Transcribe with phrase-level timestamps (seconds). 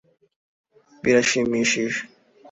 [1.03, 1.99] birashimishije